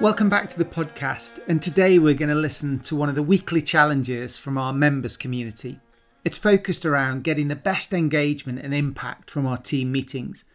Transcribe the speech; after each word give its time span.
Welcome 0.00 0.30
back 0.30 0.48
to 0.48 0.58
the 0.58 0.64
podcast, 0.64 1.40
and 1.46 1.60
today 1.60 1.98
we're 1.98 2.14
going 2.14 2.30
to 2.30 2.34
listen 2.34 2.78
to 2.80 2.96
one 2.96 3.10
of 3.10 3.16
the 3.16 3.22
weekly 3.22 3.60
challenges 3.60 4.38
from 4.38 4.56
our 4.56 4.72
members 4.72 5.14
community. 5.18 5.78
It's 6.24 6.38
focused 6.38 6.86
around 6.86 7.22
getting 7.22 7.48
the 7.48 7.54
best 7.54 7.92
engagement 7.92 8.60
and 8.60 8.72
impact 8.72 9.30
from 9.30 9.46
our 9.46 9.58
team 9.58 9.92
meetings 9.92 10.46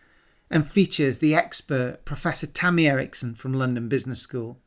and 0.50 0.66
features 0.66 1.20
the 1.20 1.36
expert 1.36 2.00
Professor 2.06 2.48
Tammy 2.48 2.88
Erickson 2.88 3.36
from 3.36 3.54
London 3.54 3.88
Business 3.88 4.20
School. 4.20 4.58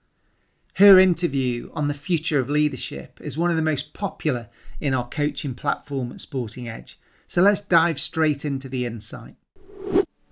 Her 0.75 1.00
interview 1.00 1.72
on 1.74 1.88
the 1.88 1.92
future 1.92 2.38
of 2.38 2.48
leadership 2.48 3.20
is 3.20 3.36
one 3.36 3.50
of 3.50 3.56
the 3.56 3.62
most 3.62 3.95
popular 3.95 4.48
in 4.80 4.95
our 4.95 5.08
coaching 5.08 5.56
platform 5.56 6.12
at 6.12 6.20
Sporting 6.20 6.68
Edge. 6.68 7.00
So 7.26 7.42
let's 7.42 7.60
dive 7.60 7.98
straight 8.00 8.45
into 8.45 8.68
the 8.68 8.86
insight. 8.86 9.34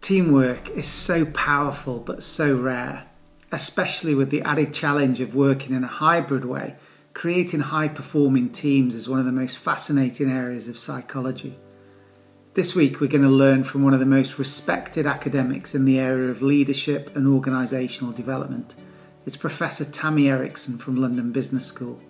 Teamwork 0.03 0.71
is 0.71 0.87
so 0.87 1.25
powerful 1.25 1.99
but 1.99 2.23
so 2.23 2.57
rare 2.57 3.09
especially 3.53 4.15
with 4.15 4.31
the 4.31 4.43
added 4.43 4.75
challenge 4.75 5.21
of 5.21 5.35
working 5.35 5.75
in 5.75 5.85
a 5.85 5.89
hybrid 5.89 6.45
way, 6.45 6.77
creating 7.15 7.61
high 7.61 7.89
performing 7.89 8.51
teams 8.51 8.95
is 8.95 9.09
one 9.09 9.19
of 9.19 9.27
the 9.27 9.33
most 9.33 9.59
fascinating 9.59 10.31
areas 10.31 10.69
of 10.69 10.79
psychology. 10.79 11.59
This 12.55 12.75
week, 12.75 13.01
we're 13.01 13.09
going 13.09 13.23
to 13.23 13.29
learn 13.29 13.65
from 13.65 13.83
one 13.83 13.93
of 13.93 14.01
the 14.01 14.07
most 14.07 14.39
respected 14.39 15.07
academics 15.07 15.75
in 15.75 15.85
the 15.85 15.99
area 15.99 16.31
of 16.31 16.41
leadership 16.43 17.15
and 17.15 17.27
organisational 17.27 18.15
development. 18.15 18.77
It's 19.27 19.37
Professor 19.37 19.85
Tammy 19.85 20.29
Erickson 20.29 20.79
from 20.79 20.97
London 20.97 21.33
Business 21.33 21.67
School. 21.67 22.01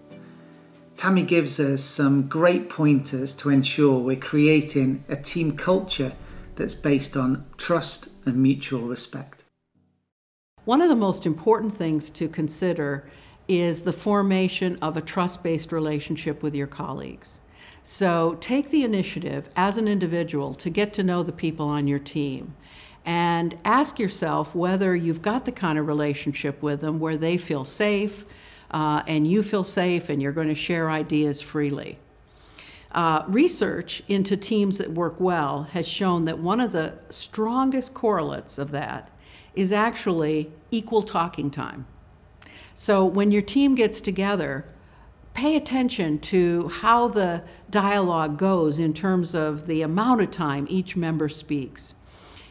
Tammy 0.96 1.22
gives 1.22 1.58
us 1.58 1.82
some 1.82 2.28
great 2.28 2.68
pointers 2.70 3.34
to 3.34 3.50
ensure 3.50 3.98
we're 3.98 4.16
creating 4.16 5.04
a 5.08 5.16
team 5.16 5.56
culture 5.56 6.12
that's 6.54 6.74
based 6.74 7.16
on 7.16 7.44
trust 7.56 8.10
and 8.24 8.36
mutual 8.36 8.82
respect. 8.82 9.45
One 10.66 10.82
of 10.82 10.88
the 10.88 10.96
most 10.96 11.26
important 11.26 11.76
things 11.76 12.10
to 12.10 12.28
consider 12.28 13.08
is 13.46 13.82
the 13.82 13.92
formation 13.92 14.76
of 14.82 14.96
a 14.96 15.00
trust 15.00 15.44
based 15.44 15.70
relationship 15.70 16.42
with 16.42 16.56
your 16.56 16.66
colleagues. 16.66 17.38
So 17.84 18.36
take 18.40 18.70
the 18.70 18.82
initiative 18.82 19.48
as 19.54 19.78
an 19.78 19.86
individual 19.86 20.54
to 20.54 20.68
get 20.68 20.92
to 20.94 21.04
know 21.04 21.22
the 21.22 21.30
people 21.30 21.68
on 21.68 21.86
your 21.86 22.00
team 22.00 22.56
and 23.04 23.56
ask 23.64 24.00
yourself 24.00 24.56
whether 24.56 24.96
you've 24.96 25.22
got 25.22 25.44
the 25.44 25.52
kind 25.52 25.78
of 25.78 25.86
relationship 25.86 26.60
with 26.60 26.80
them 26.80 26.98
where 26.98 27.16
they 27.16 27.36
feel 27.36 27.62
safe 27.62 28.24
uh, 28.72 29.04
and 29.06 29.28
you 29.28 29.44
feel 29.44 29.62
safe 29.62 30.08
and 30.08 30.20
you're 30.20 30.32
going 30.32 30.48
to 30.48 30.54
share 30.56 30.90
ideas 30.90 31.40
freely. 31.40 31.96
Uh, 32.90 33.22
research 33.28 34.02
into 34.08 34.36
teams 34.36 34.78
that 34.78 34.90
work 34.90 35.20
well 35.20 35.62
has 35.74 35.86
shown 35.86 36.24
that 36.24 36.40
one 36.40 36.60
of 36.60 36.72
the 36.72 36.94
strongest 37.08 37.94
correlates 37.94 38.58
of 38.58 38.72
that 38.72 39.12
is 39.56 39.72
actually 39.72 40.52
equal 40.70 41.02
talking 41.02 41.50
time. 41.50 41.86
So 42.74 43.04
when 43.04 43.32
your 43.32 43.42
team 43.42 43.74
gets 43.74 44.00
together, 44.00 44.66
pay 45.32 45.56
attention 45.56 46.18
to 46.18 46.68
how 46.68 47.08
the 47.08 47.42
dialogue 47.70 48.38
goes 48.38 48.78
in 48.78 48.92
terms 48.92 49.34
of 49.34 49.66
the 49.66 49.82
amount 49.82 50.20
of 50.20 50.30
time 50.30 50.66
each 50.68 50.94
member 50.94 51.28
speaks. 51.28 51.94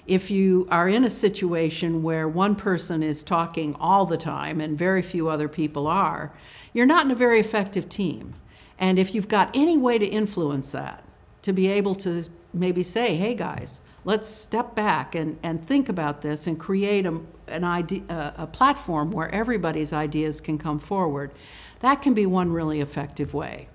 If 0.07 0.29
you 0.29 0.67
are 0.69 0.87
in 0.87 1.03
a 1.03 1.09
situation 1.09 2.03
where 2.03 2.27
one 2.27 2.55
person 2.55 3.01
is 3.01 3.23
talking 3.23 3.75
all 3.79 4.05
the 4.05 4.17
time 4.17 4.61
and 4.61 4.77
very 4.77 5.01
few 5.01 5.29
other 5.29 5.47
people 5.47 5.87
are, 5.87 6.31
you're 6.73 6.85
not 6.85 7.05
in 7.05 7.11
a 7.11 7.15
very 7.15 7.39
effective 7.39 7.89
team. 7.89 8.35
And 8.77 8.99
if 8.99 9.15
you've 9.15 9.27
got 9.27 9.55
any 9.55 9.77
way 9.77 9.97
to 9.97 10.05
influence 10.05 10.71
that, 10.71 11.03
to 11.41 11.53
be 11.53 11.67
able 11.67 11.95
to 11.95 12.27
maybe 12.53 12.83
say, 12.83 13.15
hey 13.15 13.33
guys, 13.33 13.81
let's 14.05 14.29
step 14.29 14.75
back 14.75 15.15
and, 15.15 15.37
and 15.43 15.65
think 15.65 15.89
about 15.89 16.21
this 16.21 16.47
and 16.47 16.59
create 16.59 17.05
a, 17.05 17.19
an 17.47 17.63
idea, 17.63 18.33
a 18.37 18.47
platform 18.47 19.11
where 19.11 19.29
everybody's 19.33 19.91
ideas 19.91 20.39
can 20.39 20.57
come 20.57 20.79
forward. 20.79 21.31
That 21.79 22.01
can 22.01 22.13
be 22.13 22.25
one 22.25 22.51
really 22.51 22.79
effective 22.79 23.33
way. 23.33 23.67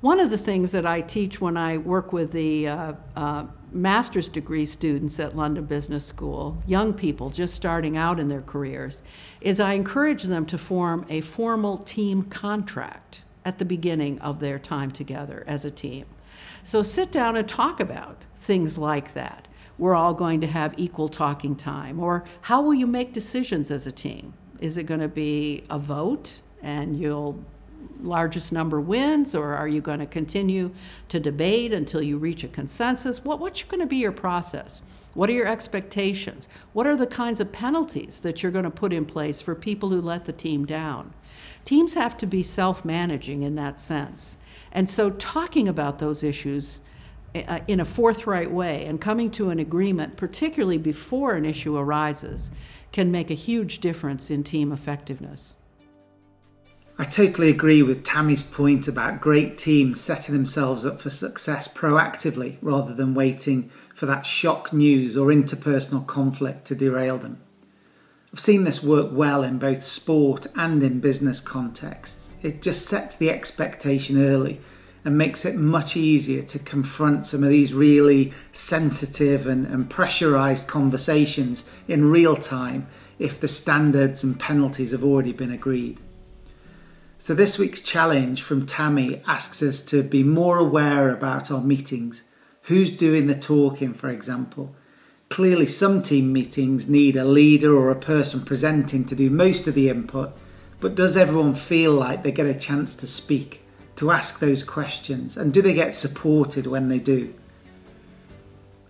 One 0.00 0.20
of 0.20 0.30
the 0.30 0.38
things 0.38 0.72
that 0.72 0.84
I 0.84 1.00
teach 1.00 1.40
when 1.40 1.56
I 1.56 1.78
work 1.78 2.12
with 2.12 2.32
the 2.32 2.68
uh, 2.68 2.92
uh, 3.14 3.46
master's 3.72 4.28
degree 4.28 4.66
students 4.66 5.18
at 5.18 5.36
London 5.36 5.64
Business 5.64 6.04
School, 6.04 6.58
young 6.66 6.92
people 6.92 7.30
just 7.30 7.54
starting 7.54 7.96
out 7.96 8.20
in 8.20 8.28
their 8.28 8.42
careers, 8.42 9.02
is 9.40 9.58
I 9.58 9.72
encourage 9.72 10.24
them 10.24 10.44
to 10.46 10.58
form 10.58 11.06
a 11.08 11.22
formal 11.22 11.78
team 11.78 12.24
contract 12.24 13.22
at 13.44 13.58
the 13.58 13.64
beginning 13.64 14.18
of 14.18 14.40
their 14.40 14.58
time 14.58 14.90
together 14.90 15.44
as 15.46 15.64
a 15.64 15.70
team. 15.70 16.04
So 16.62 16.82
sit 16.82 17.12
down 17.12 17.36
and 17.36 17.48
talk 17.48 17.80
about 17.80 18.24
things 18.36 18.78
like 18.78 19.14
that. 19.14 19.48
We're 19.78 19.94
all 19.94 20.14
going 20.14 20.40
to 20.40 20.46
have 20.46 20.74
equal 20.76 21.08
talking 21.08 21.54
time. 21.54 22.00
Or 22.00 22.24
how 22.42 22.62
will 22.62 22.74
you 22.74 22.86
make 22.86 23.12
decisions 23.12 23.70
as 23.70 23.86
a 23.86 23.92
team? 23.92 24.34
Is 24.60 24.78
it 24.78 24.84
going 24.84 25.00
to 25.00 25.08
be 25.08 25.64
a 25.68 25.78
vote 25.78 26.40
and 26.62 26.98
you'll 26.98 27.44
largest 28.02 28.52
number 28.52 28.80
wins, 28.80 29.34
or 29.34 29.54
are 29.54 29.68
you 29.68 29.80
going 29.80 29.98
to 29.98 30.06
continue 30.06 30.70
to 31.08 31.20
debate 31.20 31.72
until 31.72 32.02
you 32.02 32.18
reach 32.18 32.44
a 32.44 32.48
consensus? 32.48 33.24
What, 33.24 33.40
what's 33.40 33.62
going 33.62 33.80
to 33.80 33.86
be 33.86 33.96
your 33.96 34.12
process? 34.12 34.82
What 35.14 35.30
are 35.30 35.34
your 35.34 35.46
expectations? 35.46 36.48
What 36.72 36.86
are 36.86 36.96
the 36.96 37.06
kinds 37.06 37.40
of 37.40 37.52
penalties 37.52 38.20
that 38.20 38.42
you're 38.42 38.52
going 38.52 38.64
to 38.64 38.70
put 38.70 38.92
in 38.92 39.06
place 39.06 39.40
for 39.40 39.54
people 39.54 39.88
who 39.88 40.00
let 40.00 40.24
the 40.24 40.32
team 40.32 40.64
down? 40.64 41.14
Teams 41.64 41.94
have 41.94 42.16
to 42.18 42.26
be 42.26 42.42
self 42.42 42.84
managing 42.84 43.42
in 43.42 43.54
that 43.56 43.80
sense. 43.80 44.38
And 44.72 44.88
so, 44.88 45.10
talking 45.10 45.68
about 45.68 45.98
those 45.98 46.22
issues 46.22 46.80
uh, 47.34 47.60
in 47.66 47.80
a 47.80 47.84
forthright 47.84 48.50
way 48.50 48.84
and 48.84 49.00
coming 49.00 49.30
to 49.32 49.50
an 49.50 49.58
agreement, 49.58 50.16
particularly 50.16 50.78
before 50.78 51.34
an 51.34 51.44
issue 51.44 51.76
arises, 51.76 52.50
can 52.92 53.10
make 53.10 53.30
a 53.30 53.34
huge 53.34 53.80
difference 53.80 54.30
in 54.30 54.44
team 54.44 54.72
effectiveness. 54.72 55.56
I 56.98 57.04
totally 57.04 57.50
agree 57.50 57.82
with 57.82 58.04
Tammy's 58.04 58.42
point 58.42 58.88
about 58.88 59.20
great 59.20 59.58
teams 59.58 60.00
setting 60.00 60.34
themselves 60.34 60.86
up 60.86 61.02
for 61.02 61.10
success 61.10 61.68
proactively 61.68 62.56
rather 62.62 62.94
than 62.94 63.12
waiting 63.12 63.70
for 63.94 64.06
that 64.06 64.24
shock 64.24 64.72
news 64.72 65.14
or 65.14 65.26
interpersonal 65.28 66.06
conflict 66.06 66.64
to 66.66 66.74
derail 66.74 67.18
them. 67.18 67.42
I've 68.32 68.40
seen 68.40 68.64
this 68.64 68.82
work 68.82 69.10
well 69.12 69.42
in 69.42 69.58
both 69.58 69.84
sport 69.84 70.46
and 70.56 70.82
in 70.82 71.00
business 71.00 71.38
contexts. 71.38 72.30
It 72.42 72.62
just 72.62 72.86
sets 72.86 73.14
the 73.14 73.28
expectation 73.28 74.18
early 74.18 74.58
and 75.04 75.18
makes 75.18 75.44
it 75.44 75.54
much 75.54 75.98
easier 75.98 76.42
to 76.44 76.58
confront 76.58 77.26
some 77.26 77.44
of 77.44 77.50
these 77.50 77.74
really 77.74 78.32
sensitive 78.52 79.46
and, 79.46 79.66
and 79.66 79.90
pressurized 79.90 80.66
conversations 80.66 81.68
in 81.88 82.10
real 82.10 82.36
time 82.36 82.86
if 83.18 83.38
the 83.38 83.48
standards 83.48 84.24
and 84.24 84.40
penalties 84.40 84.92
have 84.92 85.04
already 85.04 85.32
been 85.32 85.50
agreed. 85.50 86.00
So, 87.18 87.34
this 87.34 87.58
week's 87.58 87.80
challenge 87.80 88.42
from 88.42 88.66
Tammy 88.66 89.22
asks 89.26 89.62
us 89.62 89.80
to 89.82 90.02
be 90.02 90.22
more 90.22 90.58
aware 90.58 91.08
about 91.08 91.50
our 91.50 91.62
meetings. 91.62 92.22
Who's 92.62 92.90
doing 92.90 93.26
the 93.26 93.34
talking, 93.34 93.94
for 93.94 94.10
example? 94.10 94.74
Clearly, 95.28 95.66
some 95.66 96.02
team 96.02 96.32
meetings 96.32 96.88
need 96.88 97.16
a 97.16 97.24
leader 97.24 97.74
or 97.74 97.90
a 97.90 97.96
person 97.96 98.44
presenting 98.44 99.04
to 99.06 99.16
do 99.16 99.30
most 99.30 99.66
of 99.66 99.74
the 99.74 99.88
input, 99.88 100.32
but 100.78 100.94
does 100.94 101.16
everyone 101.16 101.54
feel 101.54 101.92
like 101.92 102.22
they 102.22 102.32
get 102.32 102.46
a 102.46 102.54
chance 102.54 102.94
to 102.96 103.06
speak? 103.06 103.62
to 103.96 104.10
ask 104.10 104.38
those 104.38 104.62
questions? 104.62 105.36
And 105.36 105.52
do 105.52 105.60
they 105.60 105.74
get 105.74 105.94
supported 105.94 106.66
when 106.66 106.88
they 106.88 106.98
do? 106.98 107.34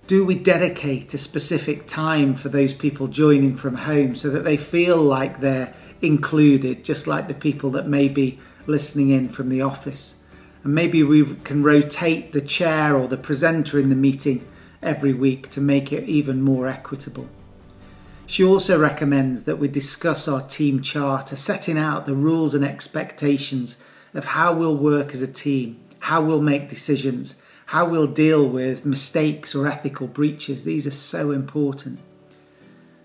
Do 0.06 0.24
we 0.24 0.36
dedicate 0.36 1.14
a 1.14 1.18
specific 1.18 1.86
time 1.86 2.34
for 2.34 2.48
those 2.48 2.72
people 2.72 3.08
joining 3.08 3.56
from 3.56 3.74
home 3.74 4.14
so 4.14 4.30
that 4.30 4.44
they 4.44 4.56
feel 4.56 4.98
like 4.98 5.40
they're 5.40 5.74
included, 6.02 6.84
just 6.84 7.06
like 7.06 7.28
the 7.28 7.34
people 7.34 7.70
that 7.70 7.88
may 7.88 8.08
be 8.08 8.38
listening 8.66 9.10
in 9.10 9.28
from 9.28 9.48
the 9.48 9.62
office? 9.62 10.16
And 10.64 10.74
maybe 10.74 11.02
we 11.02 11.36
can 11.44 11.62
rotate 11.62 12.32
the 12.32 12.40
chair 12.40 12.96
or 12.96 13.08
the 13.08 13.16
presenter 13.16 13.78
in 13.78 13.88
the 13.88 13.96
meeting 13.96 14.46
every 14.82 15.12
week 15.12 15.48
to 15.50 15.60
make 15.60 15.92
it 15.92 16.08
even 16.08 16.42
more 16.42 16.66
equitable. 16.66 17.28
She 18.26 18.42
also 18.42 18.78
recommends 18.78 19.44
that 19.44 19.58
we 19.58 19.68
discuss 19.68 20.26
our 20.26 20.42
team 20.42 20.82
charter, 20.82 21.36
setting 21.36 21.78
out 21.78 22.06
the 22.06 22.14
rules 22.14 22.54
and 22.54 22.64
expectations 22.64 23.80
of 24.14 24.24
how 24.24 24.52
we'll 24.52 24.76
work 24.76 25.14
as 25.14 25.22
a 25.22 25.32
team, 25.32 25.80
how 26.00 26.22
we'll 26.22 26.42
make 26.42 26.68
decisions, 26.68 27.40
how 27.66 27.88
we'll 27.88 28.06
deal 28.06 28.48
with 28.48 28.84
mistakes 28.84 29.54
or 29.54 29.66
ethical 29.66 30.08
breaches. 30.08 30.64
These 30.64 30.86
are 30.86 30.92
so 30.92 31.30
important. 31.30 32.00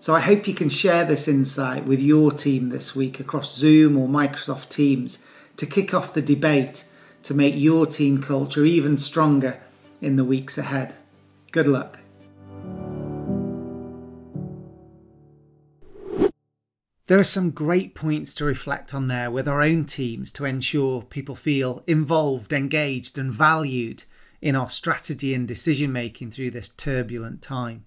So 0.02 0.16
I 0.16 0.20
hope 0.20 0.48
you 0.48 0.56
can 0.56 0.68
share 0.68 1.06
this 1.06 1.28
insight 1.28 1.86
with 1.86 2.02
your 2.02 2.32
team 2.32 2.70
this 2.70 2.96
week 2.96 3.20
across 3.20 3.56
Zoom 3.56 3.96
or 3.96 4.08
Microsoft 4.08 4.70
Teams 4.70 5.24
to 5.58 5.68
kick 5.68 5.94
off 5.94 6.16
the 6.16 6.24
debate 6.24 6.86
to 7.22 7.36
make 7.36 7.54
your 7.56 7.86
team 7.86 8.20
culture 8.20 8.66
even 8.66 8.98
stronger 8.98 9.62
in 10.02 10.16
the 10.16 10.24
weeks 10.24 10.58
ahead. 10.58 10.96
Good 11.52 11.68
luck. 11.68 12.00
There 17.06 17.20
are 17.20 17.24
some 17.24 17.52
great 17.52 17.94
points 17.94 18.34
to 18.36 18.46
reflect 18.46 18.96
on 18.96 19.08
there 19.08 19.30
with 19.30 19.48
our 19.48 19.62
own 19.62 19.86
teams 19.86 20.32
to 20.32 20.46
ensure 20.46 21.04
people 21.04 21.36
feel 21.36 21.84
involved, 21.86 22.52
engaged, 22.52 23.20
and 23.20 23.32
valued 23.32 24.06
in 24.42 24.56
our 24.56 24.70
strategy 24.70 25.36
and 25.36 25.48
decision 25.48 25.92
making 25.92 26.32
through 26.32 26.50
this 26.50 26.70
turbulent 26.70 27.44
time. 27.44 27.86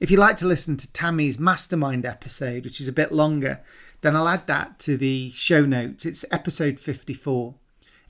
If 0.00 0.10
you'd 0.10 0.18
like 0.18 0.36
to 0.38 0.46
listen 0.46 0.76
to 0.78 0.92
Tammy's 0.92 1.38
mastermind 1.38 2.04
episode, 2.04 2.64
which 2.64 2.80
is 2.80 2.88
a 2.88 2.92
bit 2.92 3.12
longer, 3.12 3.60
then 4.00 4.16
I'll 4.16 4.28
add 4.28 4.48
that 4.48 4.78
to 4.80 4.96
the 4.96 5.30
show 5.30 5.64
notes. 5.64 6.04
It's 6.04 6.24
episode 6.32 6.80
54. 6.80 7.54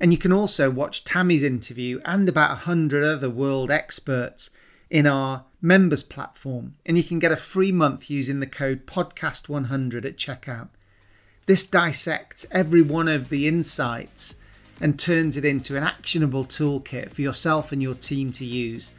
And 0.01 0.11
you 0.11 0.19
can 0.19 0.33
also 0.33 0.71
watch 0.71 1.05
Tammy's 1.05 1.45
interview 1.45 2.01
and 2.05 2.27
about 2.27 2.51
100 2.51 3.05
other 3.05 3.29
world 3.29 3.71
experts 3.71 4.49
in 4.89 5.07
our 5.07 5.45
members 5.61 6.03
platform. 6.03 6.75
And 6.87 6.97
you 6.97 7.05
can 7.05 7.19
get 7.19 7.33
a 7.33 7.37
free 7.37 7.71
month 7.71 8.09
using 8.09 8.41
the 8.41 8.47
code 8.47 8.87
podcast100 8.87 10.07
at 10.07 10.17
checkout. 10.17 10.71
This 11.45 11.69
dissects 11.69 12.47
every 12.51 12.81
one 12.81 13.09
of 13.09 13.29
the 13.29 13.47
insights 13.47 14.37
and 14.81 14.99
turns 14.99 15.37
it 15.37 15.45
into 15.45 15.77
an 15.77 15.83
actionable 15.83 16.47
toolkit 16.47 17.13
for 17.13 17.21
yourself 17.21 17.73
and 17.73 17.83
your 17.83 17.95
team 17.95 18.33
to 18.33 18.45
use 18.45 18.95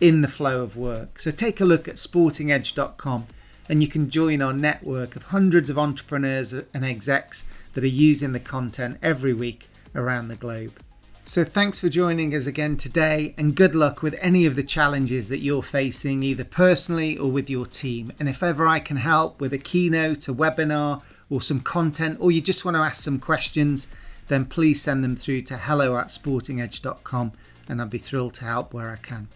in 0.00 0.22
the 0.22 0.28
flow 0.28 0.62
of 0.62 0.76
work. 0.76 1.20
So 1.20 1.30
take 1.30 1.60
a 1.60 1.64
look 1.64 1.86
at 1.86 1.96
sportingedge.com 1.96 3.26
and 3.68 3.82
you 3.82 3.88
can 3.88 4.10
join 4.10 4.42
our 4.42 4.52
network 4.52 5.14
of 5.14 5.24
hundreds 5.24 5.70
of 5.70 5.78
entrepreneurs 5.78 6.52
and 6.52 6.84
execs 6.84 7.44
that 7.74 7.84
are 7.84 7.86
using 7.86 8.32
the 8.32 8.40
content 8.40 8.98
every 9.00 9.32
week 9.32 9.68
around 9.94 10.28
the 10.28 10.36
globe. 10.36 10.80
So, 11.24 11.44
thanks 11.44 11.80
for 11.80 11.88
joining 11.88 12.34
us 12.34 12.46
again 12.46 12.76
today, 12.76 13.34
and 13.38 13.54
good 13.54 13.76
luck 13.76 14.02
with 14.02 14.16
any 14.20 14.46
of 14.46 14.56
the 14.56 14.64
challenges 14.64 15.28
that 15.28 15.38
you're 15.38 15.62
facing, 15.62 16.24
either 16.24 16.42
personally 16.42 17.16
or 17.16 17.30
with 17.30 17.48
your 17.48 17.66
team. 17.66 18.12
And 18.18 18.28
if 18.28 18.42
ever 18.42 18.66
I 18.66 18.80
can 18.80 18.96
help 18.96 19.40
with 19.40 19.52
a 19.52 19.58
keynote, 19.58 20.26
a 20.26 20.34
webinar, 20.34 21.02
or 21.28 21.40
some 21.40 21.60
content, 21.60 22.18
or 22.20 22.32
you 22.32 22.40
just 22.40 22.64
want 22.64 22.74
to 22.74 22.80
ask 22.80 23.04
some 23.04 23.20
questions, 23.20 23.86
then 24.26 24.46
please 24.46 24.82
send 24.82 25.04
them 25.04 25.14
through 25.14 25.42
to 25.42 25.56
hello 25.56 25.96
at 25.96 26.08
sportingedge.com, 26.08 27.32
and 27.68 27.80
I'll 27.80 27.86
be 27.86 27.98
thrilled 27.98 28.34
to 28.34 28.46
help 28.46 28.74
where 28.74 28.90
I 28.90 28.96
can. 28.96 29.28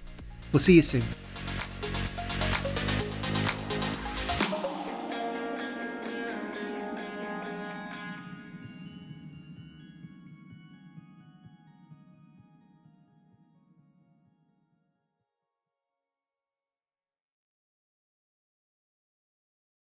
We'll 0.52 0.60
see 0.60 0.74
you 0.74 0.82
soon. 0.82 1.02